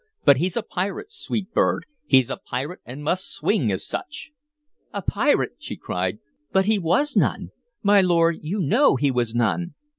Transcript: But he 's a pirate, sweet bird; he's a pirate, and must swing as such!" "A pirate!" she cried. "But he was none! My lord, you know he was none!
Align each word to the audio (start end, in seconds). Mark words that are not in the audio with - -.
But 0.25 0.37
he 0.37 0.49
's 0.49 0.57
a 0.57 0.63
pirate, 0.63 1.11
sweet 1.11 1.53
bird; 1.53 1.85
he's 2.07 2.31
a 2.31 2.37
pirate, 2.37 2.79
and 2.87 3.03
must 3.03 3.31
swing 3.31 3.71
as 3.71 3.85
such!" 3.85 4.31
"A 4.91 5.03
pirate!" 5.03 5.57
she 5.59 5.77
cried. 5.77 6.17
"But 6.51 6.65
he 6.65 6.79
was 6.79 7.15
none! 7.15 7.51
My 7.83 8.01
lord, 8.01 8.39
you 8.41 8.59
know 8.61 8.95
he 8.95 9.11
was 9.11 9.35
none! 9.35 9.75